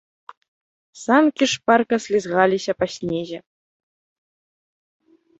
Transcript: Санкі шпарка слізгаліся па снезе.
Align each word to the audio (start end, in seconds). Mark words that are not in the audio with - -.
Санкі 1.05 1.45
шпарка 1.53 1.95
слізгаліся 2.05 2.71
па 2.79 2.85
снезе. 2.93 3.37